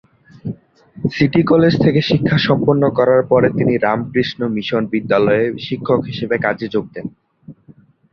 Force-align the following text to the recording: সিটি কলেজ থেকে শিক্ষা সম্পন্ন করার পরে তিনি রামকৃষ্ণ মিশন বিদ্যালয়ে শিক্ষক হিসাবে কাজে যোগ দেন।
সিটি 0.97 1.41
কলেজ 1.43 1.73
থেকে 1.83 1.99
শিক্ষা 2.01 2.37
সম্পন্ন 2.39 2.83
করার 2.89 3.21
পরে 3.27 3.47
তিনি 3.49 3.73
রামকৃষ্ণ 3.77 4.39
মিশন 4.47 4.83
বিদ্যালয়ে 4.85 5.45
শিক্ষক 5.59 5.99
হিসাবে 6.05 6.35
কাজে 6.37 6.67
যোগ 6.67 6.85
দেন। 6.93 7.07